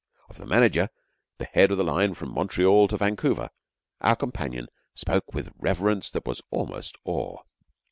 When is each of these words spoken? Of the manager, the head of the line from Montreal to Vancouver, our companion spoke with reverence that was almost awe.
Of 0.29 0.39
the 0.39 0.47
manager, 0.47 0.89
the 1.37 1.45
head 1.45 1.69
of 1.69 1.77
the 1.77 1.83
line 1.83 2.15
from 2.15 2.33
Montreal 2.33 2.87
to 2.87 2.97
Vancouver, 2.97 3.51
our 3.99 4.15
companion 4.15 4.65
spoke 4.95 5.35
with 5.35 5.53
reverence 5.59 6.09
that 6.09 6.25
was 6.25 6.41
almost 6.49 6.97
awe. 7.05 7.37